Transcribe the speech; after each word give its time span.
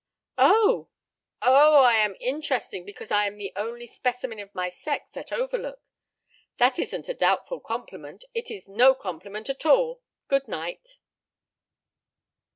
"Oh! 0.39 0.89
oh! 1.43 1.83
I 1.83 1.93
am 1.97 2.15
interesting 2.19 2.85
because 2.85 3.11
I 3.11 3.27
am 3.27 3.37
the 3.37 3.53
only 3.55 3.85
specimen 3.85 4.39
of 4.39 4.55
my 4.55 4.67
sex 4.67 5.15
at 5.15 5.31
Overlook. 5.31 5.79
That 6.57 6.79
isn't 6.79 7.07
a 7.07 7.13
doubtful 7.13 7.59
compliment; 7.59 8.25
it 8.33 8.49
is 8.49 8.67
no 8.67 8.95
compliment 8.95 9.47
at 9.47 9.63
all. 9.63 10.01
Good 10.27 10.47
night." 10.47 10.97